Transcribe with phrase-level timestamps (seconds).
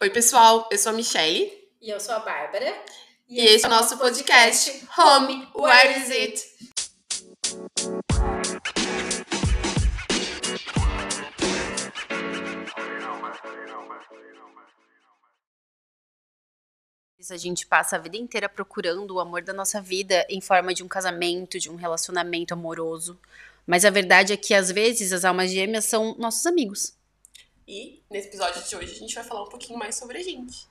[0.00, 1.52] Oi, pessoal, eu sou a Michelle.
[1.80, 2.74] E eu sou a Bárbara.
[3.28, 6.50] E, esse é o nosso podcast, Home, Where Is It?
[17.30, 20.82] A gente passa a vida inteira procurando o amor da nossa vida em forma de
[20.82, 23.16] um casamento, de um relacionamento amoroso.
[23.64, 26.92] Mas a verdade é que às vezes as almas gêmeas são nossos amigos.
[27.72, 30.68] E nesse episódio de hoje a gente vai falar um pouquinho mais sobre a gente.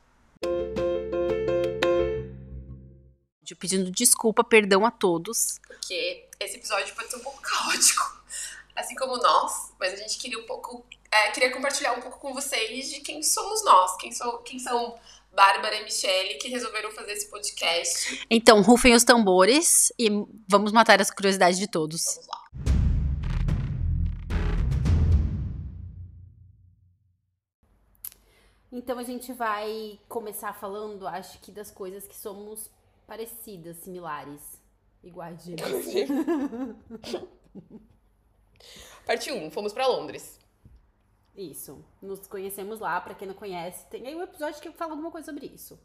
[3.41, 5.59] De pedindo desculpa, perdão a todos.
[5.65, 8.21] Porque esse episódio pode ser um pouco caótico,
[8.75, 10.85] assim como nós, mas a gente queria um pouco.
[11.09, 14.99] é, queria compartilhar um pouco com vocês de quem somos nós, quem, sou, quem são
[15.33, 18.27] Bárbara e Michelle, que resolveram fazer esse podcast.
[18.29, 20.09] Então, rufem os tambores e
[20.49, 22.03] vamos matar as curiosidades de todos.
[22.03, 22.78] Vamos lá.
[28.79, 32.69] Então a gente vai começar falando, acho que das coisas que somos
[33.05, 34.41] parecidas, similares,
[35.03, 35.55] iguais de
[39.05, 40.39] Parte 1, fomos pra Londres.
[41.35, 41.83] Isso.
[42.01, 45.25] Nos conhecemos lá, pra quem não conhece, tem aí um episódio que fala alguma coisa
[45.29, 45.77] sobre isso.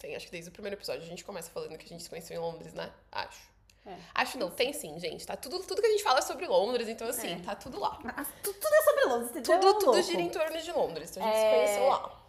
[0.00, 2.10] Tem, acho que desde o primeiro episódio a gente começa falando que a gente se
[2.10, 2.92] conheceu em Londres, né?
[3.12, 3.52] Acho.
[3.86, 3.96] É.
[4.14, 5.24] Acho não, tem sim, gente.
[5.24, 7.38] Tá tudo, tudo que a gente fala é sobre Londres, então assim, É.
[7.40, 8.00] tá tudo lá.
[8.04, 9.60] Ah, tu- Tudo é sobre Londres, entendeu?
[9.60, 10.02] Tudo, tudo louco?
[10.02, 11.54] gira em torno de Londres, então a gente se É.
[11.54, 12.21] conheceu lá.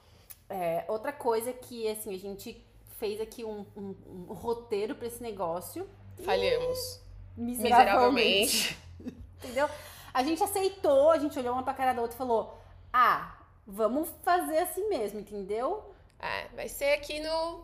[0.49, 2.63] É, outra coisa que, assim, a gente
[2.99, 3.95] fez aqui um, um-
[4.29, 5.87] um roteiro pra esse negócio.
[6.23, 7.01] Falhamos.
[7.35, 8.77] Miseravelmente.
[9.43, 9.67] Entendeu?
[10.13, 12.57] A gente aceitou, a gente olhou uma pra cara da outra e falou:
[12.91, 13.35] Ah,
[13.65, 15.83] vamos fazer assim mesmo, entendeu?
[16.19, 17.63] É, vai ser aqui no,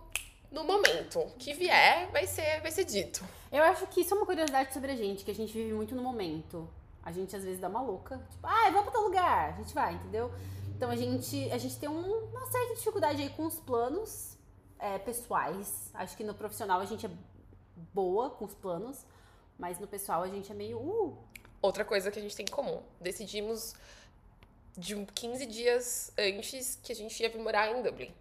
[0.51, 1.25] no momento.
[1.37, 3.23] Que vier, vai ser, vai ser dito.
[3.51, 5.95] Eu acho que isso é uma curiosidade sobre a gente, que a gente vive muito
[5.95, 6.67] no momento.
[7.03, 9.73] A gente às vezes dá uma louca, tipo, ah, vamos pra tal lugar, a gente
[9.73, 10.31] vai, entendeu?
[10.79, 14.37] Então a gente, a gente tem um- uma certa dificuldade aí com os planos
[14.79, 15.91] é, pessoais.
[15.93, 17.09] Acho que no profissional a gente é
[17.93, 19.05] boa com os planos,
[19.57, 21.17] mas no pessoal a gente é meio, uh,
[21.61, 22.81] Outra coisa que a gente tem em comum.
[23.01, 23.73] Decidimos
[24.77, 28.13] de um 15 dias antes que a gente ia vir morar em Dublin.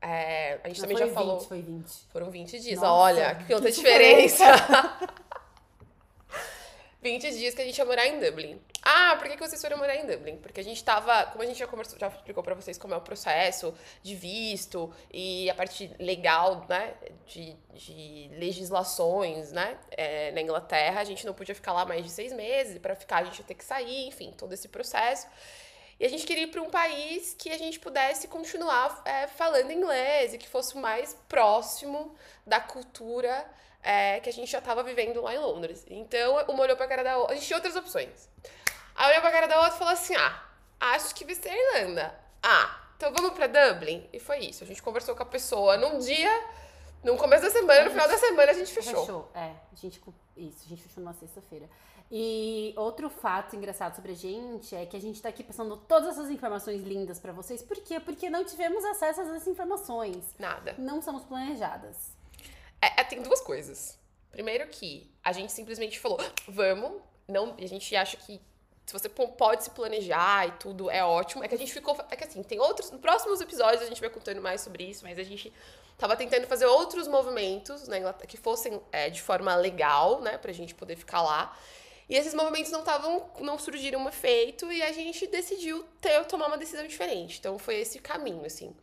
[0.00, 1.40] É, a gente não também já falou.
[1.40, 1.90] 20, foi 20.
[2.10, 2.80] Foram 20 dias.
[2.80, 4.44] Nossa, Olha, que outra diferença.
[7.02, 8.58] 20 dias que a gente ia morar em Dublin.
[8.90, 10.38] Ah, por que, que vocês foram morar em Dublin?
[10.38, 12.96] Porque a gente tava, como a gente já conversou, já explicou pra vocês como é
[12.96, 16.94] o processo de visto e a parte legal, né,
[17.26, 22.10] de, de legislações, né, é, na Inglaterra, a gente não podia ficar lá mais de
[22.10, 25.26] seis meses, e pra ficar a gente ia ter que sair, enfim, todo esse processo.
[26.00, 29.70] E a gente queria ir para um país que a gente pudesse continuar é, falando
[29.70, 32.16] inglês e que fosse mais próximo
[32.46, 33.44] da cultura
[33.82, 35.84] é, que a gente já estava vivendo lá em Londres.
[35.88, 37.34] Então, uma olhou pra cara da outra.
[37.34, 38.28] A gente tinha outras opções.
[38.98, 40.42] Aí olhou pra cara da outra e falou assim: Ah,
[40.80, 42.12] acho que vai ser a Irlanda.
[42.42, 44.08] Ah, então vamos pra Dublin?
[44.12, 44.64] E foi isso.
[44.64, 46.44] A gente conversou com a pessoa num dia,
[47.04, 49.30] no começo da semana, no final da semana a gente fechou.
[49.32, 50.02] É, a gente,
[50.36, 51.70] isso, a gente fechou numa sexta-feira.
[52.10, 56.08] E outro fato engraçado sobre a gente é que a gente tá aqui passando todas
[56.08, 57.62] essas informações lindas pra vocês.
[57.62, 58.00] Por quê?
[58.00, 60.34] Porque não tivemos acesso a essas informações.
[60.40, 60.74] Nada.
[60.76, 62.16] Não somos planejadas.
[62.82, 63.96] É, é, tem duas coisas.
[64.32, 68.40] Primeiro que a gente simplesmente falou, vamos, não, a gente acha que
[68.88, 71.44] se você pode se planejar e tudo é ótimo.
[71.44, 74.00] É que a gente ficou, é que assim, tem outros, nos próximos episódios a gente
[74.00, 75.52] vai contando mais sobre isso, mas a gente
[75.98, 80.52] tava tentando fazer outros movimentos na Inglaterra que fossem é, de forma legal, né, pra
[80.52, 81.54] gente poder ficar lá.
[82.08, 86.46] E esses movimentos não estavam, não surgiram um efeito e a gente decidiu ter, tomar
[86.46, 87.38] uma decisão diferente.
[87.38, 88.74] Então foi esse caminho, assim.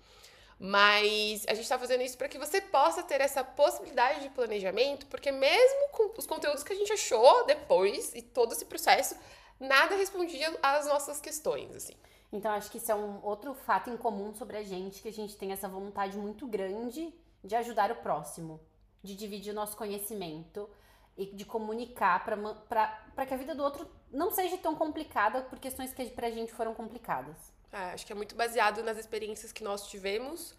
[0.59, 5.07] Mas a gente tá fazendo isso para que você possa ter essa possibilidade de planejamento,
[5.07, 9.15] porque mesmo com os conteúdos que a gente achou depois e todo esse processo,
[9.59, 11.93] nada respondia às nossas questões, assim.
[12.31, 15.13] Então, acho que isso é um outro fato em comum sobre a gente, que a
[15.13, 18.59] gente tem essa vontade muito grande de ajudar o próximo,
[19.03, 20.69] de dividir o nosso conhecimento
[21.17, 25.93] e de comunicar para que a vida do outro não seja tão complicada por questões
[25.93, 27.37] que pra gente foram complicadas.
[27.71, 30.55] É, acho que é muito baseado nas experiências que nós tivemos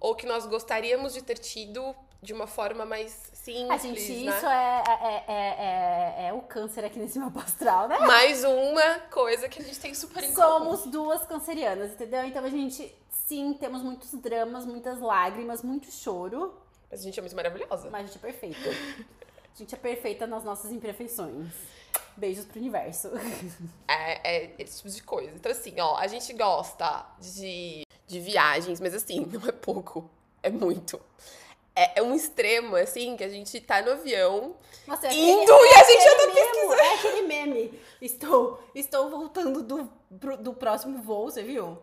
[0.00, 4.36] ou que nós gostaríamos de ter tido de uma forma mais simples, A gente, né?
[4.36, 7.98] isso é, é, é, é, é o câncer aqui nesse mapa astral, né?
[8.00, 10.42] Mais uma coisa que a gente tem super em comum.
[10.76, 12.24] Somos duas cancerianas, entendeu?
[12.24, 16.54] Então a gente, sim, temos muitos dramas, muitas lágrimas, muito choro,
[16.90, 17.88] Mas a gente é muito maravilhosa.
[17.90, 18.70] mas a gente é perfeita.
[19.54, 21.48] A gente é perfeita nas nossas imperfeições.
[22.16, 23.10] Beijos pro universo.
[23.88, 25.32] É, é esse tipo de coisa.
[25.34, 30.10] Então, assim, ó, a gente gosta de, de viagens, mas assim, não é pouco,
[30.42, 31.00] é muito.
[31.74, 35.74] É, é um extremo, assim, que a gente tá no avião, Nossa, é Indo e
[35.74, 37.80] a gente já tá aquele meme, É aquele meme.
[38.02, 39.88] Estou, estou voltando do,
[40.38, 41.78] do próximo voo, você viu?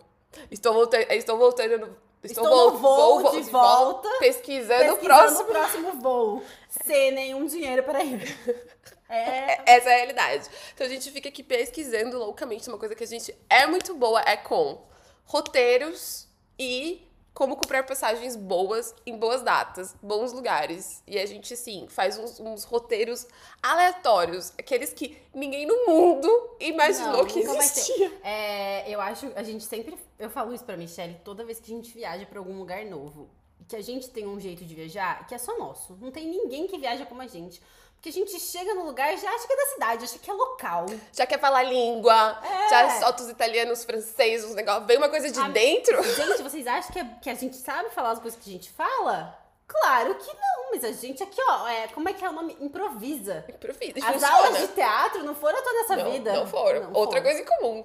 [0.52, 5.42] Estou voltando, estou voltando no- Estou no voo de volta, pesquisando, o Pesquisando próximo.
[5.42, 6.44] o próximo voo.
[6.86, 8.22] Sem nenhum dinheiro para ir.
[9.10, 9.62] É.
[9.78, 10.50] Essa é a realidade.
[10.74, 12.68] Então a gente fica aqui pesquisando loucamente.
[12.68, 14.82] Uma coisa que a gente é muito boa é com
[15.28, 16.28] roteiros
[16.58, 17.08] e
[17.38, 21.04] como comprar passagens boas em boas datas, bons lugares.
[21.06, 23.28] E a gente, assim, faz uns, uns roteiros
[23.62, 24.52] aleatórios.
[24.58, 26.28] Aqueles que ninguém no mundo
[26.60, 28.12] imaginou Não, que existia.
[28.24, 31.76] É, eu acho, a gente sempre, eu falo isso pra Michelle toda vez que a
[31.76, 33.30] gente viaja pra algum lugar novo,
[33.68, 35.96] que a gente tem um jeito de viajar que é só nosso.
[36.02, 37.62] Não tem ninguém que viaja como a gente.
[37.98, 40.30] Porque a gente chega no lugar e já acha que é da cidade, acha que
[40.30, 40.86] é local.
[41.12, 42.70] Já quer falar língua, É.
[42.70, 44.86] já solta os italianos, os franceses, os negócios.
[44.86, 46.02] Vem uma coisa de Ah, dentro.
[46.04, 48.70] Gente, vocês acham que, é- que a gente sabe falar as coisas que a gente
[48.70, 49.36] fala?
[49.68, 52.56] Claro que não, mas a gente aqui, ó, é, como é que é o nome?
[52.62, 53.44] Improvisa.
[53.50, 54.34] Improvisa, As funciona.
[54.36, 56.34] aulas de teatro não foram toda essa não, vida.
[56.34, 56.84] Não foram.
[56.84, 57.24] Não Outra foram.
[57.24, 57.84] coisa em comum.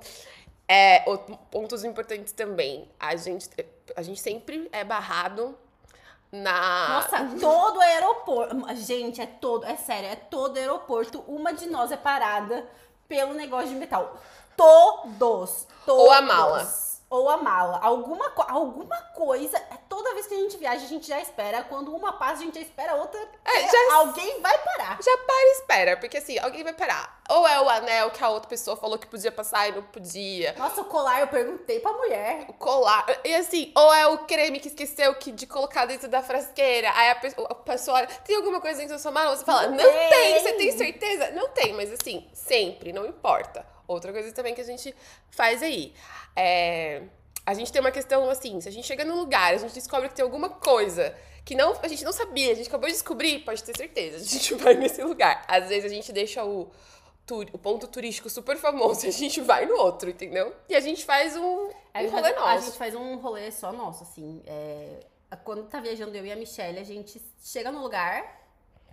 [0.69, 1.01] É,
[1.51, 2.89] pontos importantes também.
[3.01, 3.49] A gente,
[3.97, 5.59] a gente sempre é barrado
[6.33, 6.89] na.
[6.89, 8.57] Nossa, todo aeroporto.
[8.77, 11.23] Gente, é todo, é sério, é todo aeroporto.
[11.29, 12.67] Uma de nós é parada
[13.07, 14.17] pelo negócio de metal.
[14.57, 15.67] Todos.
[15.85, 16.05] todos.
[16.05, 16.67] Ou a mala.
[17.13, 17.79] Ou a mala.
[17.83, 19.59] Alguma, alguma coisa.
[19.59, 21.63] é Toda vez que a gente viaja, a gente já espera.
[21.65, 23.21] Quando uma passa, a gente já espera a outra.
[23.45, 24.99] É, já- Alguém vai parar.
[25.03, 27.21] Já para e espera, porque assim, alguém vai parar.
[27.29, 30.55] Ou é o anel que a outra pessoa falou que podia passar e não podia.
[30.57, 32.47] Nossa, o colar eu perguntei pra mulher.
[32.49, 33.05] O colar.
[33.23, 36.91] E assim, ou é o creme que esqueceu que de colocar dentro da frasqueira.
[36.95, 39.37] Aí a pessoa, a pessoa olha, tem alguma coisa dentro da sua mala?
[39.37, 40.09] Você fala, Não não, tem.
[40.09, 40.41] tem.
[40.41, 41.31] Você tem certeza?
[41.33, 43.71] Não tem, mas assim, sempre, não importa.
[43.93, 44.95] Outra coisa também que a gente
[45.31, 45.95] faz aí.
[46.37, 47.03] É,
[47.45, 50.09] a gente tem uma questão assim, se a gente chega num lugar, a gente descobre
[50.09, 53.41] que tem alguma coisa que não, a gente não sabia, a gente acabou de descobrir,
[53.41, 55.45] pode ter certeza, a gente vai nesse lugar.
[55.49, 56.71] Às vezes a gente deixa o,
[57.27, 60.55] tur- o ponto turístico super famoso e a gente vai no outro, entendeu?
[60.69, 62.67] E a gente faz um, A um gente, rolê faz, a nosso.
[62.67, 64.41] gente faz um rolê só nosso, assim.
[64.47, 65.01] é,
[65.45, 68.41] quando tá viajando eu e a Michelle, a gente chega no lugar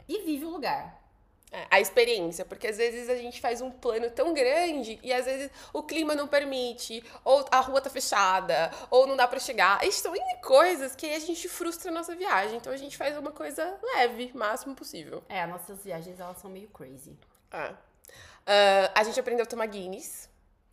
[0.08, 0.99] e vive o lugar.
[1.52, 5.26] É, a experiência, porque às vezes a gente faz um plano tão grande e às
[5.26, 9.80] vezes o clima não permite, ou a rua tá fechada, ou não dá pra chegar.
[9.92, 12.58] São N coisas que a gente frustra a nossa viagem.
[12.58, 15.24] Então a gente faz uma coisa leve, máximo possível.
[15.28, 17.18] É, as nossas viagens, elas são meio crazy.
[17.52, 17.74] Ah.
[18.46, 20.30] Ah, a gente aprendeu a tomar Guinness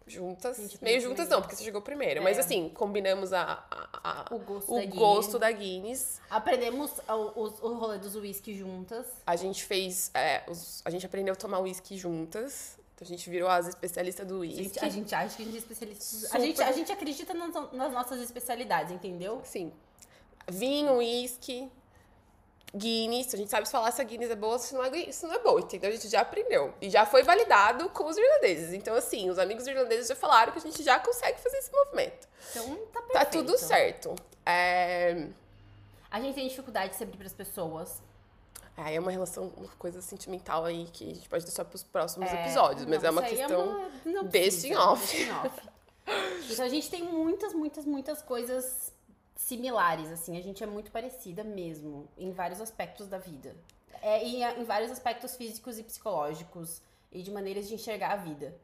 [0.07, 0.59] juntas.
[0.59, 2.21] A Meio a tomar juntas não, porque você chegou primeiro.
[2.21, 2.23] É.
[2.23, 4.99] Mas assim, combinamos a, a- a- O gosto o da Guinness.
[4.99, 6.21] gosto da Guinness.
[6.31, 9.07] Aprendemos o, o, o rolê dos whisky juntas.
[9.27, 10.11] A gente fez.
[10.15, 12.79] é, os- a gente aprendeu a tomar uísque juntas.
[12.95, 14.79] Então a gente virou as especialistas do A gente, uísque.
[14.85, 16.37] a gente acha que a gente é especialista.
[16.37, 19.43] A gente, a gente acredita nas, nas nossas especialidades, entendeu?
[19.45, 19.71] Sim.
[20.49, 21.69] Vinho, uísque,
[22.75, 23.33] Guinness.
[23.35, 25.27] A gente sabe se falar se a Guinness é boa ou se não é, se
[25.27, 25.91] não é boa, entendeu?
[25.91, 26.73] A gente já aprendeu.
[26.81, 28.73] E já foi validado com os irlandeses.
[28.73, 32.29] Então, assim, os amigos irlandeses já falaram que a gente já consegue fazer esse movimento.
[32.51, 33.13] Então tá perfeito.
[33.13, 34.15] Tá tudo certo.
[34.45, 35.29] É...
[36.11, 38.01] A gente tem dificuldade de se abrir pras pessoas.
[38.77, 42.31] Aí é uma relação, uma coisa sentimental aí que a gente pode deixar pros próximos
[42.31, 43.65] É, episódios, mas não, é uma aí questão.
[43.69, 45.17] uma- não precisa, em off.
[45.23, 45.69] em off.
[46.51, 48.93] Então a gente tem muitas, muitas, muitas coisas
[49.37, 50.37] similares, assim.
[50.37, 53.55] A gente é muito parecida mesmo, em vários aspectos da vida.
[54.03, 56.83] É, e em vários aspectos físicos e psicológicos.
[57.13, 58.55] E de maneiras de enxergar a vida.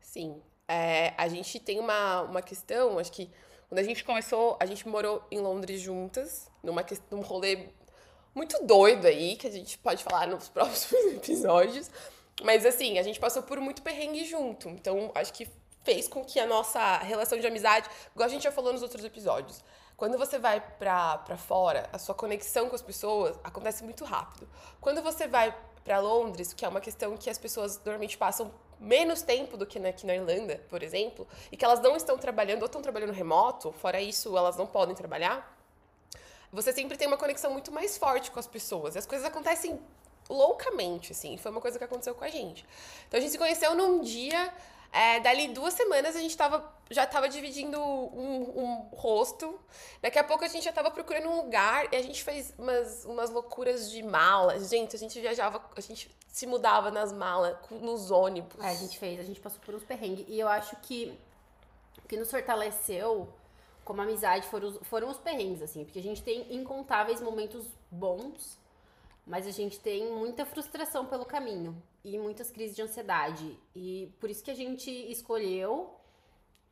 [0.00, 0.42] Sim.
[0.66, 3.30] É, a gente tem uma, uma questão, acho que
[3.68, 7.68] quando a gente começou, a gente morou em Londres juntas, numa num rolê
[8.34, 11.90] muito doido aí, que a gente pode falar nos próximos episódios.
[12.42, 14.68] Mas assim, a gente passou por muito perrengue junto.
[14.68, 15.48] Então, acho que
[15.84, 19.04] fez com que a nossa relação de amizade, igual a gente já falou nos outros
[19.04, 19.62] episódios,
[19.98, 24.48] quando você vai pra fora, a sua conexão com as pessoas acontece muito rápido.
[24.80, 25.52] Quando você vai
[25.84, 29.76] pra Londres, que é uma questão que as pessoas normalmente passam menos tempo do que
[29.80, 33.72] aqui na Irlanda, por exemplo, e que elas não estão trabalhando ou estão trabalhando remoto,
[33.72, 35.58] fora isso, elas não podem trabalhar,
[36.52, 38.94] você sempre tem uma conexão muito mais forte com as pessoas.
[38.94, 39.80] E as coisas acontecem
[40.30, 41.36] loucamente, assim.
[41.36, 42.64] Foi uma coisa que aconteceu com a gente.
[43.08, 44.54] Então a gente se conheceu num dia,
[44.92, 49.58] é, dali duas semanas a gente tava, já tava dividindo um, um rosto.
[50.00, 53.04] Daqui a pouco a gente já tava procurando um lugar e a gente fez umas,
[53.04, 54.58] umas loucuras de mala.
[54.58, 58.58] Gente, a gente viajava, a gente se mudava nas malas, nos ônibus.
[58.64, 60.24] É, a gente fez, a gente passou por uns perrengues.
[60.28, 61.18] E eu acho que
[62.02, 63.28] o que nos fortaleceu
[63.84, 65.84] como amizade foram foram os perrengues, assim.
[65.84, 68.58] Porque a gente tem incontáveis momentos bons,
[69.26, 71.80] mas a gente tem muita frustração pelo caminho.
[72.04, 73.58] E muitas crises de ansiedade.
[73.74, 75.94] E por isso que a gente escolheu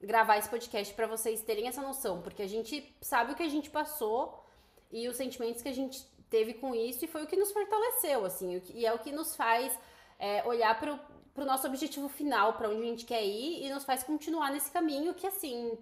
[0.00, 2.22] gravar esse podcast pra vocês terem essa noção.
[2.22, 4.44] Porque a gente sabe o que a gente passou
[4.90, 7.04] e os sentimentos que a gente teve com isso.
[7.04, 8.56] E foi o que nos fortaleceu, assim.
[8.56, 9.76] o E é o que nos faz
[10.18, 10.98] é, olhar pro,
[11.34, 14.70] pro nosso objetivo final, pra onde a gente quer ir, e nos faz continuar nesse
[14.70, 15.76] caminho que, assim,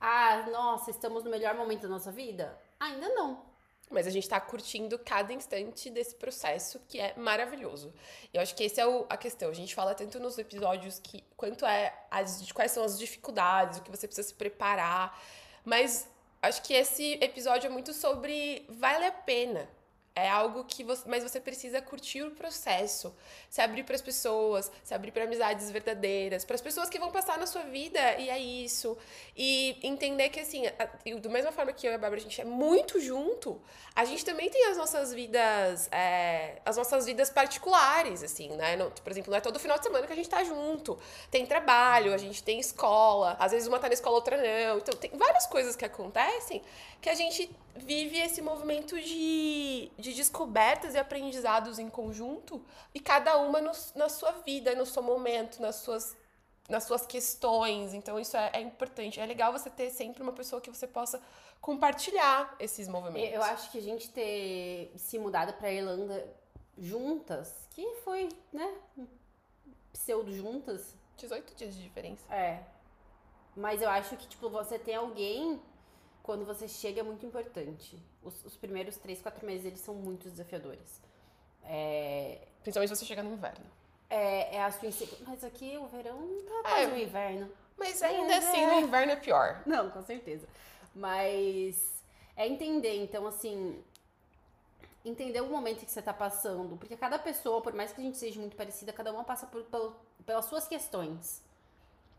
[0.00, 2.60] Ah, nossa, estamos no melhor momento da nossa vida?
[2.78, 3.42] Ainda não.
[3.90, 7.92] Mas a gente tá curtindo cada instante desse processo que é maravilhoso.
[8.32, 9.50] Eu acho que essa é o, a questão.
[9.50, 13.82] A gente fala tanto nos episódios que quanto é as, quais são as dificuldades, o
[13.82, 15.22] que você precisa se preparar.
[15.64, 16.08] Mas
[16.42, 19.68] acho que esse episódio é muito sobre vale a pena.
[20.16, 21.02] É algo que você.
[21.08, 23.12] Mas você precisa curtir o processo.
[23.50, 27.10] Se abrir para as pessoas, se abrir para amizades verdadeiras, para as pessoas que vão
[27.10, 28.96] passar na sua vida, e é isso.
[29.36, 32.40] E entender que, assim, a, da mesma forma que eu e a Bárbara, a gente
[32.40, 33.60] é muito junto,
[33.92, 35.88] a gente também tem as nossas vidas.
[35.90, 38.76] É, as nossas vidas particulares, assim, né?
[38.76, 40.96] Não, por exemplo, não é todo final de semana que a gente tá junto.
[41.28, 43.36] Tem trabalho, a gente tem escola.
[43.40, 44.78] Às vezes uma tá na escola, outra não.
[44.78, 46.62] Então, tem várias coisas que acontecem
[47.00, 52.64] que a gente vive esse movimento de, de descobertas e aprendizados em conjunto,
[52.94, 56.16] e cada uma no, na sua vida, no seu momento, nas suas,
[56.68, 57.92] nas suas questões.
[57.92, 59.20] Então, isso é, é importante.
[59.20, 61.20] É legal você ter sempre uma pessoa que você possa
[61.60, 63.34] compartilhar esses movimentos.
[63.34, 66.26] Eu acho que a gente ter se mudado para Irlanda
[66.78, 68.74] juntas, que foi, né,
[69.92, 70.94] pseudo juntas.
[71.16, 72.22] 18 dias de diferença.
[72.34, 72.62] É.
[73.56, 75.60] Mas eu acho que, tipo, você tem alguém
[76.24, 78.02] quando você chega é muito importante.
[78.22, 81.02] Os, os primeiros três, quatro meses, eles são muito desafiadores.
[81.62, 82.48] É...
[82.62, 83.66] Principalmente você chega no inverno.
[84.08, 85.24] É, é a sua insegurança.
[85.28, 86.16] Mas aqui o verão
[86.46, 87.52] tá quase é, no inverno.
[87.76, 89.62] Mas ainda é, assim, no inverno é pior.
[89.66, 90.48] Não, com certeza.
[90.94, 92.02] Mas
[92.34, 93.84] é entender, então, assim,
[95.04, 96.78] entender o momento que você tá passando.
[96.78, 99.62] Porque cada pessoa, por mais que a gente seja muito parecida, cada uma passa por,
[99.64, 101.43] por, pelas suas questões.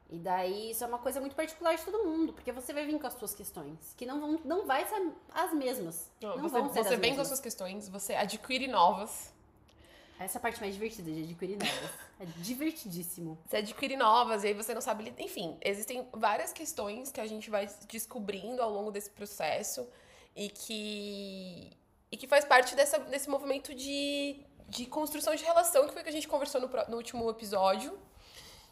[0.09, 2.99] E daí isso é uma coisa muito particular de todo mundo, porque você vai vir
[2.99, 6.11] com as suas questões, que não vão, não vai ser as mesmas.
[6.21, 7.15] Não, você, vão ser você vem mesmas.
[7.15, 9.33] com as suas questões, você adquire novas.
[10.19, 11.91] Essa é a parte mais divertida de adquirir novas.
[12.19, 13.37] é divertidíssimo.
[13.45, 15.13] Você adquire novas e aí você não sabe.
[15.17, 19.87] Enfim, existem várias questões que a gente vai descobrindo ao longo desse processo
[20.35, 21.71] e que,
[22.11, 26.09] e que faz parte dessa, desse movimento de, de construção de relação que foi que
[26.09, 27.97] a gente conversou no, no último episódio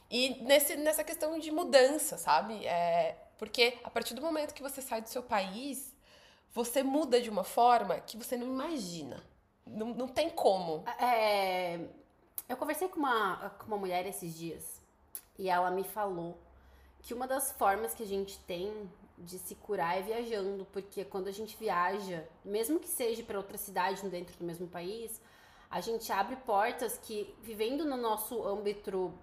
[0.09, 2.65] e nesse, nessa questão de mudança, sabe?
[2.65, 5.93] É, porque a partir do momento que você sai do seu país,
[6.53, 9.23] você muda de uma forma que você não imagina.
[9.65, 10.83] Não, não tem como.
[10.99, 11.79] É,
[12.47, 14.81] eu conversei com uma, com uma mulher esses dias
[15.37, 16.37] e ela me falou
[17.01, 21.27] que uma das formas que a gente tem de se curar é viajando, porque quando
[21.27, 25.21] a gente viaja, mesmo que seja para outra cidade dentro do mesmo país,
[25.69, 29.13] a gente abre portas que, vivendo no nosso âmbito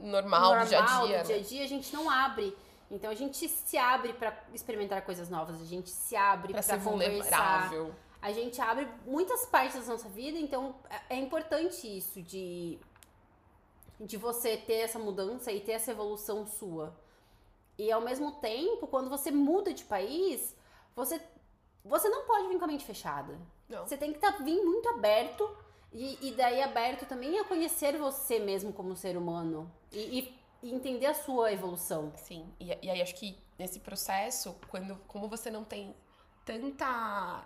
[0.00, 1.22] normal, normal do dia a dia.
[1.22, 1.44] do dia a né?
[1.44, 2.56] dia, a gente não abre.
[2.90, 6.80] Então a gente se abre para experimentar coisas novas, a gente se abre para conversar.
[6.80, 7.94] Vulnerável.
[8.20, 12.78] A gente abre muitas partes da nossa vida, então é, é importante isso de
[13.98, 16.92] de você ter essa mudança e ter essa evolução sua.
[17.78, 20.54] E ao mesmo tempo, quando você muda de país,
[20.94, 21.20] você
[21.84, 23.38] você não pode vir com a mente fechada.
[23.68, 23.86] Não.
[23.86, 25.48] Você tem que estar tá, vir muito aberto
[25.92, 29.70] e, e daí aberto também a conhecer você mesmo como ser humano.
[29.92, 32.12] E, e, entender a sua evolução.
[32.16, 32.46] Sim.
[32.58, 35.94] E, e aí acho que nesse processo, quando como você não tem
[36.44, 37.44] tanta.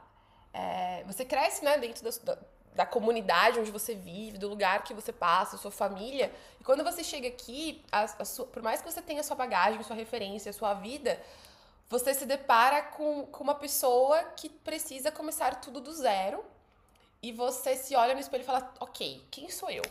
[0.52, 2.38] É, você cresce, né, dentro da,
[2.74, 6.32] da comunidade onde você vive, do lugar que você passa, sua família.
[6.60, 9.82] E quando você chega aqui, a, a sua, por mais que você tenha sua bagagem,
[9.82, 11.20] sua referência, sua vida,
[11.88, 16.44] você se depara com, com uma pessoa que precisa começar tudo do zero
[17.26, 19.82] e você se olha no espelho e fala, ok, quem sou eu?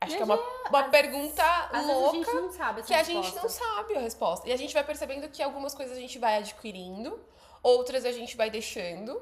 [0.00, 0.36] Acho que é uma,
[0.68, 1.42] uma as, pergunta
[1.82, 2.30] louca
[2.60, 4.48] a que a gente não sabe a resposta.
[4.48, 7.18] E a gente vai percebendo que algumas coisas a gente vai adquirindo,
[7.60, 9.20] outras a gente vai deixando.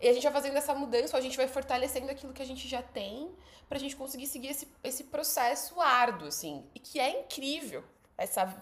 [0.00, 2.46] E a gente vai fazendo essa mudança, ou a gente vai fortalecendo aquilo que a
[2.46, 3.34] gente já tem,
[3.68, 6.64] pra gente conseguir seguir esse, esse processo árduo, assim.
[6.76, 7.82] E que é incrível.
[8.16, 8.54] Essa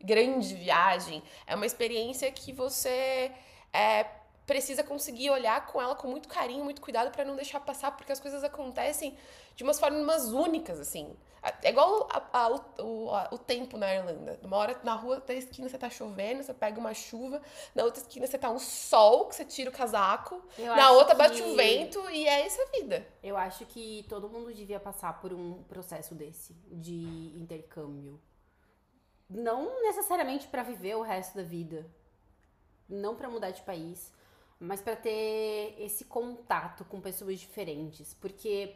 [0.00, 3.32] grande viagem é uma experiência que você
[3.72, 4.06] é,
[4.50, 8.10] precisa conseguir olhar com ela com muito carinho, muito cuidado para não deixar passar, porque
[8.10, 9.16] as coisas acontecem
[9.54, 11.16] de umas formas únicas, assim.
[11.62, 12.48] É igual a, a,
[12.82, 14.40] o, a, o tempo na Irlanda.
[14.42, 17.40] Uma hora na rua, da esquina você tá chovendo, você pega uma chuva,
[17.76, 21.14] na outra esquina você tá um sol, que você tira o casaco, eu na outra
[21.14, 21.18] que...
[21.18, 23.06] bate um vento e é essa a vida.
[23.22, 28.20] Eu acho que todo mundo devia passar por um processo desse, de intercâmbio.
[29.28, 31.88] Não necessariamente para viver o resto da vida,
[32.88, 34.12] não para mudar de país,
[34.60, 38.74] mas para ter esse contato com pessoas diferentes, porque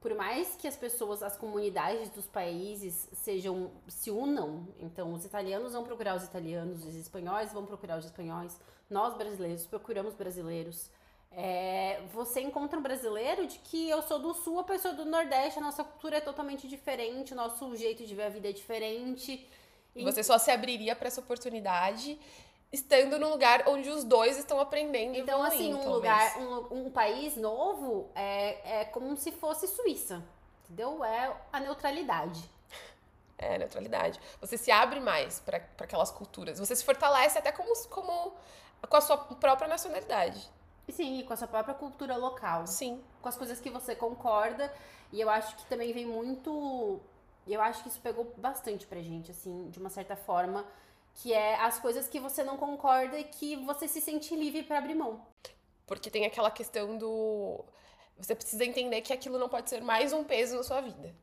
[0.00, 5.72] por mais que as pessoas, as comunidades dos países sejam se unam, então os italianos
[5.72, 10.90] vão procurar os italianos, os espanhóis vão procurar os espanhóis, nós brasileiros procuramos brasileiros.
[11.32, 15.58] É, você encontra um brasileiro de que eu sou do sul, a pessoa do nordeste,
[15.58, 19.48] a nossa cultura é totalmente diferente, o nosso jeito de ver a vida é diferente.
[19.96, 22.18] E você só se abriria para essa oportunidade
[22.74, 25.16] estando num lugar onde os dois estão aprendendo.
[25.16, 25.94] Então, evoluindo, assim, um talvez.
[25.94, 30.22] lugar, um, um país novo é, é como se fosse Suíça.
[30.64, 31.04] Entendeu?
[31.04, 32.50] É a neutralidade.
[33.38, 34.20] É, neutralidade.
[34.40, 36.58] Você se abre mais para aquelas culturas.
[36.58, 38.32] Você se fortalece até como, como
[38.88, 40.50] com a sua própria nacionalidade.
[40.86, 42.66] E sim, e com a sua própria cultura local.
[42.66, 43.02] Sim.
[43.22, 44.72] Com as coisas que você concorda.
[45.12, 47.00] E eu acho que também vem muito.
[47.46, 50.64] Eu acho que isso pegou bastante pra gente, assim, de uma certa forma.
[51.14, 54.78] Que é as coisas que você não concorda e que você se sente livre para
[54.78, 55.24] abrir mão.
[55.86, 57.64] Porque tem aquela questão do.
[58.18, 61.14] Você precisa entender que aquilo não pode ser mais um peso na sua vida.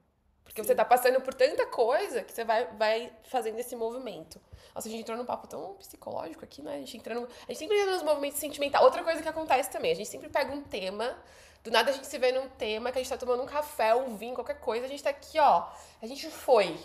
[0.44, 0.68] Porque Sim.
[0.68, 4.40] você tá passando por tanta coisa que você vai, vai fazendo esse movimento.
[4.76, 6.76] Nossa, a gente entrou num papo tão psicológico aqui, né?
[6.76, 8.84] A gente, entra no, a gente sempre entra nos movimentos sentimentais.
[8.84, 11.18] Outra coisa que acontece também, a gente sempre pega um tema,
[11.64, 13.96] do nada a gente se vê num tema que a gente tá tomando um café,
[13.96, 15.70] um vinho, qualquer coisa, a gente tá aqui, ó.
[16.02, 16.78] A gente foi.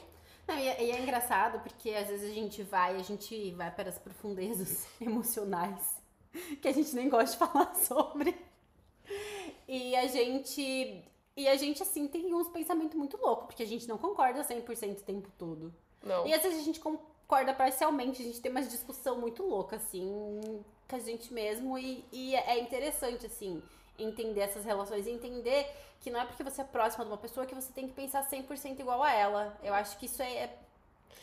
[0.46, 3.70] Não, e, é, e é engraçado porque às vezes a gente vai, a gente vai
[3.70, 5.96] para as profundezas emocionais
[6.60, 8.36] que a gente nem gosta de falar sobre.
[9.66, 11.04] E a gente.
[11.36, 15.00] E a gente, assim, tem uns pensamentos muito loucos, porque a gente não concorda 100%
[15.00, 15.74] o tempo todo.
[16.02, 16.26] Não.
[16.26, 20.08] E às vezes a gente concorda parcialmente, a gente tem uma discussão muito louca, assim,
[20.88, 21.78] com a gente mesmo.
[21.78, 23.62] E, e é interessante, assim,
[23.98, 27.54] entender essas relações entender que não é porque você é próxima de uma pessoa que
[27.54, 29.58] você tem que pensar 100% igual a ela.
[29.62, 30.50] Eu acho que isso é,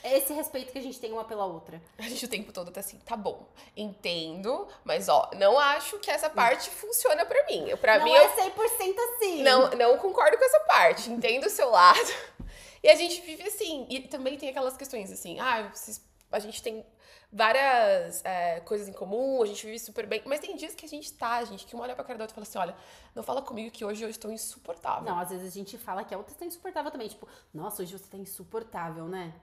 [0.04, 1.82] é esse respeito que a gente tem uma pela outra.
[1.98, 3.46] A gente o tempo todo tá assim, tá bom,
[3.78, 7.68] entendo, mas ó, não acho que essa parte funciona pra mim.
[7.70, 9.44] Eu- Pra não mim, é eu 100% assim.
[9.44, 12.00] não, não concordo com essa parte, entendo o seu lado.
[12.86, 13.88] E a gente vive assim.
[13.90, 16.86] E também tem aquelas questões assim, ah, vocês- a gente tem
[17.34, 20.22] várias é, coisas em comum, a gente vive super bem.
[20.26, 22.34] Mas tem dias que a gente tá, gente, que uma olha pra cara da outra
[22.34, 22.76] e fala assim: olha,
[23.16, 25.04] não fala comigo que hoje eu estou insuportável.
[25.04, 27.08] Não, às vezes a gente fala que a outra tá insuportável também.
[27.08, 29.34] Tipo, nossa, hoje você tá insuportável, né?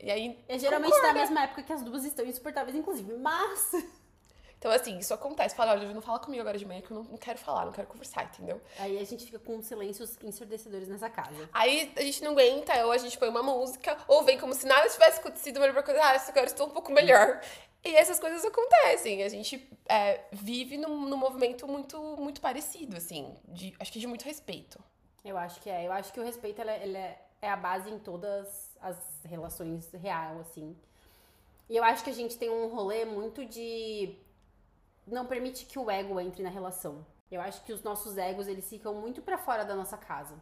[0.00, 0.44] E aí.
[0.48, 3.14] É geralmente na mesma época que as duas estão insuportáveis, inclusive.
[3.16, 3.72] Mas.
[4.62, 5.56] Então, assim, isso acontece.
[5.56, 7.72] Fala, olha, não fala comigo agora de manhã que eu não, não quero falar, não
[7.72, 8.60] quero conversar, entendeu?
[8.78, 11.50] Aí a gente fica com silêncios ensurdecedores nessa casa.
[11.52, 14.64] Aí a gente não aguenta, ou a gente põe uma música, ou vem como se
[14.64, 17.40] nada tivesse acontecido, mas pra coisa, ah, agora estou um pouco melhor.
[17.84, 19.24] E essas coisas acontecem.
[19.24, 23.34] A gente é, vive num, num movimento muito, muito parecido, assim.
[23.48, 24.78] De, acho que de muito respeito.
[25.24, 25.84] Eu acho que é.
[25.84, 29.90] Eu acho que o respeito ele é, é, é a base em todas as relações
[29.94, 30.76] real, assim.
[31.68, 34.14] E eu acho que a gente tem um rolê muito de
[35.06, 37.04] não permite que o ego entre na relação.
[37.30, 40.34] Eu acho que os nossos egos, eles ficam muito pra fora da nossa casa.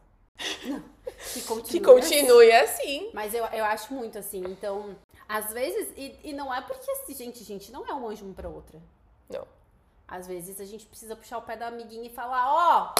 [0.65, 0.83] Não,
[1.33, 1.71] que continue.
[1.71, 3.11] Que continue assim.
[3.15, 4.43] Mas eu, eu acho muito assim.
[4.47, 4.97] Então,
[5.29, 8.35] às vezes, e, e não é porque, assim, gente, gente, não é um anjo uma
[8.35, 8.81] pra outra.
[9.29, 9.47] Não.
[10.09, 12.95] Às vezes a gente precisa puxar o pé da amiguinha e falar, ó,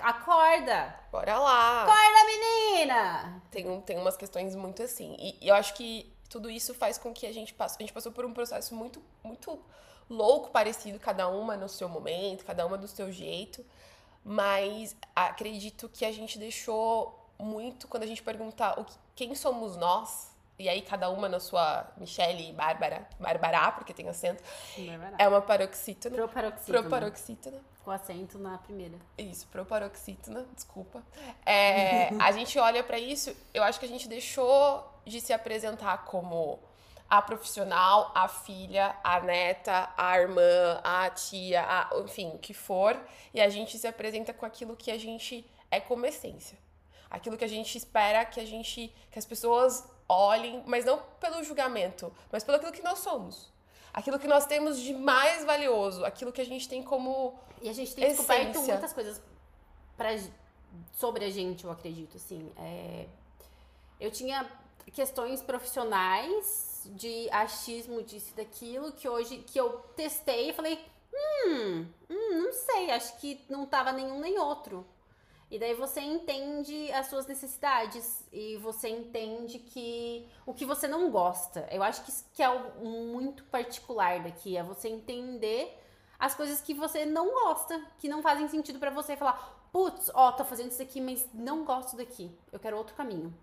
[0.00, 0.94] acorda!
[1.12, 1.82] Bora lá.
[1.84, 3.42] Acorda, menina!
[3.50, 5.16] Tem, um- tem umas questões muito assim.
[5.18, 7.76] E, e eu acho que tudo isso faz com que a gente passe.
[7.78, 9.58] A gente passou por um processo muito, muito
[10.10, 13.64] louco, parecido, cada uma no seu momento, cada uma do seu jeito.
[14.24, 19.76] Mas acredito que a gente deixou muito quando a gente perguntar o que- quem somos
[19.76, 20.28] nós.
[20.58, 24.42] E aí, cada uma na sua Michelle e Bárbara, Bárbara, porque tem acento,
[25.18, 26.14] é uma paroxítona.
[26.14, 26.80] Proparoxítona.
[26.82, 27.60] Proparoxítona.
[27.82, 28.98] Com acento na primeira.
[29.16, 31.02] Isso, proparoxítona, desculpa.
[31.46, 36.04] É, a gente olha pra isso, eu acho que a gente deixou de se apresentar
[36.04, 36.58] como
[37.10, 42.96] a profissional, a filha, a neta, a irmã, a tia, a- enfim, o que for,
[43.34, 46.56] e a gente se apresenta com aquilo que a gente é como essência.
[47.10, 51.42] Aquilo que a gente espera que a gente que as pessoas olhem, mas não pelo
[51.42, 53.52] julgamento, mas pelo aquilo que nós somos.
[53.92, 57.72] Aquilo que nós temos de mais valioso, aquilo que a gente tem como E a
[57.72, 59.20] gente tem descoberto muitas coisas
[59.96, 60.10] pra,
[60.96, 62.52] sobre a gente, eu acredito, assim.
[62.56, 63.06] É,
[63.98, 64.48] eu tinha
[64.92, 70.78] questões profissionais de achismo disso e daquilo que hoje que eu testei e falei,
[71.12, 74.86] hum, hum, não sei, acho que não tava nenhum nem outro.
[75.50, 81.10] E daí você entende as suas necessidades e você entende que o que você não
[81.10, 81.66] gosta.
[81.72, 85.76] Eu acho que isso que é muito particular daqui, é você entender
[86.18, 90.30] as coisas que você não gosta, que não fazem sentido pra você falar, putz, ó,
[90.30, 92.30] tô fazendo isso aqui, mas não gosto daqui.
[92.52, 93.34] Eu quero outro caminho.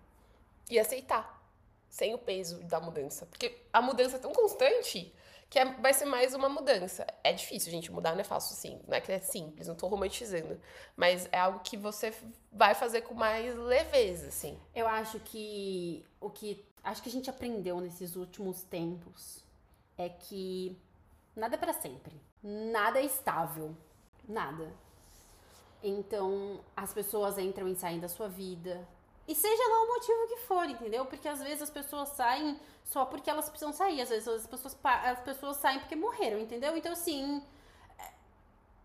[0.70, 1.37] e aceitar
[1.88, 3.26] sem o peso da mudança.
[3.26, 5.12] Porque a mudança é tão constante
[5.50, 7.06] que é- vai ser mais uma mudança.
[7.24, 8.80] É difícil, gente, mudar não é fácil assim.
[8.86, 10.60] Não é que é simples, não tô romantizando.
[10.96, 12.14] Mas é algo que você
[12.52, 14.58] vai fazer com mais leveza, assim.
[14.74, 19.44] Eu acho que o que acho que a gente aprendeu nesses últimos tempos
[19.96, 20.78] é que
[21.34, 22.14] nada é pra sempre.
[22.42, 23.74] Nada é estável.
[24.28, 24.72] Nada.
[25.82, 28.86] Então, as pessoas entram e saem da sua vida.
[29.28, 31.04] E seja lá o motivo que for, entendeu?
[31.04, 34.00] Porque às vezes as pessoas saem só porque elas precisam sair.
[34.00, 36.74] Às vezes as pessoas, as pessoas saem porque morreram, entendeu?
[36.74, 37.42] Então, assim,
[37.98, 38.10] é,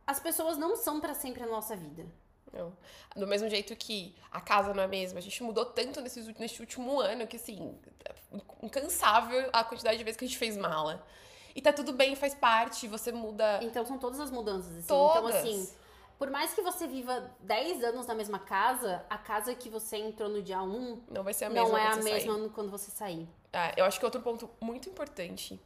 [0.06, 2.06] as pessoas não são para sempre a nossa vida.
[2.52, 2.76] Não.
[3.16, 5.20] Do mesmo jeito que a casa não é a mesma.
[5.20, 8.14] A gente mudou tanto nesse, nesse último ano que, assim, é
[8.62, 11.08] incansável a quantidade de vezes que a gente fez mala.
[11.56, 13.60] E tá tudo bem, faz parte, você muda.
[13.64, 14.88] Então são todas as mudanças, assim.
[14.88, 15.36] Todas.
[15.36, 15.74] Então, assim,
[16.18, 20.30] por mais que você viva 10 anos na mesma casa, a casa que você entrou
[20.30, 22.50] no dia 1 não vai ser a mesma não é a mesma sair.
[22.50, 23.28] quando você sair.
[23.52, 25.60] É, eu acho que outro ponto muito importante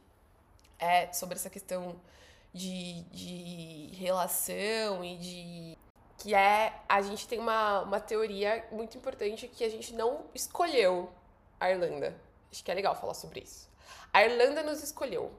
[0.78, 2.00] é sobre essa questão
[2.52, 5.78] de, de relação e de.
[6.18, 6.72] Que é.
[6.88, 11.10] A gente tem uma, uma teoria muito importante que a gente não escolheu
[11.60, 12.20] a Irlanda.
[12.50, 13.68] Acho que é legal falar sobre isso.
[14.12, 15.32] A Irlanda nos escolheu.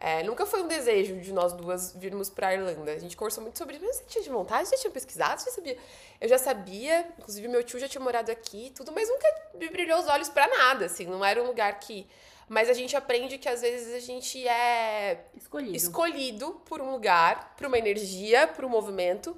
[0.00, 2.92] É, nunca foi um desejo de nós duas virmos pra Irlanda.
[2.92, 3.84] A gente conversou muito sobre isso.
[3.94, 4.68] Você tinha de vontade?
[4.68, 5.40] Você tinha pesquisado?
[5.42, 5.76] Você sabia?
[6.20, 7.04] Eu já sabia.
[7.18, 10.46] Inclusive, meu tio já tinha morado aqui tudo, mas nunca me brilhou os olhos para
[10.46, 11.04] nada, assim.
[11.04, 12.06] Não era um lugar que...
[12.48, 15.24] Mas a gente aprende que, às vezes, a gente é...
[15.36, 15.76] Escolhido.
[15.76, 19.36] Escolhido por um lugar, por uma energia, por um movimento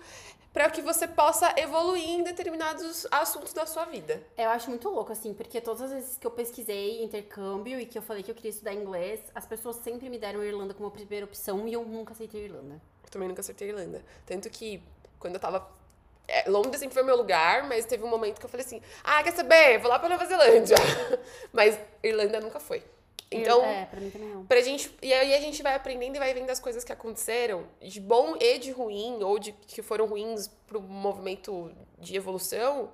[0.52, 4.22] para que você possa evoluir em determinados assuntos da sua vida.
[4.36, 7.96] Eu acho muito louco, assim, porque todas as vezes que eu pesquisei intercâmbio e que
[7.96, 11.24] eu falei que eu queria estudar inglês, as pessoas sempre me deram Irlanda como primeira
[11.24, 12.80] opção e eu nunca aceitei Irlanda.
[13.04, 14.04] Eu também nunca acertei Irlanda.
[14.26, 14.82] Tanto que,
[15.18, 15.70] quando eu tava
[16.26, 19.22] é, Londres sempre foi meu lugar, mas teve um momento que eu falei assim: ah,
[19.22, 19.78] quer saber?
[19.78, 20.76] Vou lá pra Nova Zelândia.
[21.52, 22.82] mas Irlanda nunca foi.
[23.32, 24.44] Então, é, pra mim também não.
[24.44, 27.64] Pra gente, e aí a gente vai aprendendo e vai vendo as coisas que aconteceram,
[27.80, 32.90] de bom e de ruim, ou de que foram ruins pro movimento de evolução,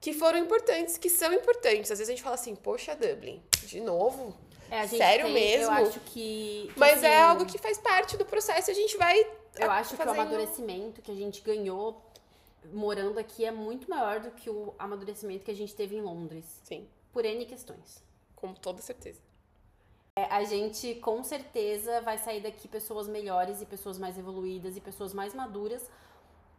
[0.00, 1.92] que foram importantes, que são importantes.
[1.92, 4.34] Às vezes a gente fala assim, poxa, Dublin, de novo?
[4.68, 5.64] É, Sério tem, mesmo?
[5.66, 6.68] Eu acho que.
[6.72, 9.24] que Mas assim, é algo que faz parte do processo e a gente vai.
[9.60, 12.02] Eu acho que o fazendo- amadurecimento que a gente ganhou
[12.72, 16.44] morando aqui é muito maior do que o amadurecimento que a gente teve em Londres.
[16.64, 18.02] Sim, Por N questões.
[18.34, 19.20] com toda certeza.
[20.18, 24.80] É, a gente com certeza vai sair daqui pessoas melhores e pessoas mais evoluídas e
[24.80, 25.88] pessoas mais maduras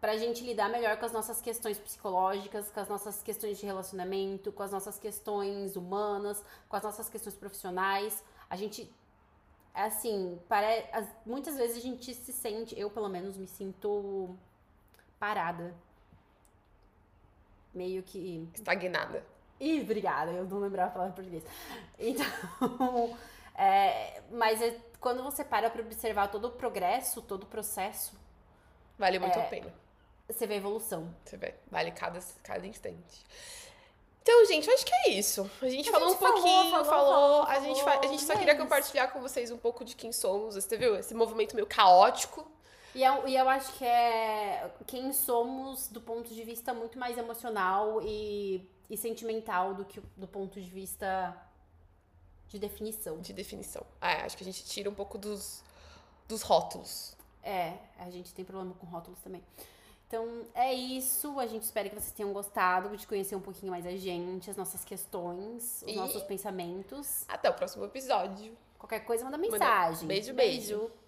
[0.02, 4.52] pra gente lidar melhor com as nossas questões psicológicas, com as nossas questões de relacionamento,
[4.52, 8.24] com as nossas questões humanas, com as nossas questões profissionais.
[8.50, 8.92] A gente
[9.72, 10.86] assim, pare...
[10.92, 14.36] as- muitas vezes a gente se sente, eu pelo menos me sinto
[15.20, 15.76] parada.
[17.72, 19.24] Meio que Estagnada.
[19.60, 21.44] Ih, obrigada, eu não lembrava a palavra em português.
[22.00, 23.16] Então,
[23.56, 28.14] é, mas é- quando você para pra observar todo o progresso, todo o processo,
[28.98, 29.42] Vale muito É.
[29.42, 29.74] a pena.
[30.28, 31.14] você vê a evolução.
[31.26, 33.26] Você vê, vale cada, cada instante.
[34.22, 35.50] Então, gente, eu acho que é isso.
[35.62, 37.12] A gente A falou gente um pouquinho, falou, falou.
[37.12, 39.96] falou, a, gente falou, a gente só é queria compartilhar com vocês um pouco de
[39.96, 40.56] quem somos.
[40.56, 40.96] Você viu?
[40.96, 42.50] Esse movimento meio caótico.
[42.96, 47.18] E eu, e eu acho que é quem somos do ponto de vista muito mais
[47.18, 51.36] emocional e, e sentimental do que do ponto de vista
[52.48, 53.20] de definição.
[53.20, 53.84] De definição.
[54.02, 55.64] É, acho que a gente tira um pouco dos,
[56.28, 57.16] dos rótulos.
[57.42, 59.44] É, a gente tem problema com rótulos também.
[60.08, 61.40] Então é isso.
[61.40, 64.56] A gente espera que vocês tenham gostado de conhecer um pouquinho mais a gente, as
[64.56, 67.26] nossas questões, os e nossos pensamentos.
[67.28, 68.56] Até o próximo episódio.
[68.78, 70.02] Qualquer coisa, manda mensagem.
[70.02, 70.06] Manda.
[70.06, 70.78] Beijo, beijo.
[70.78, 71.04] beijo.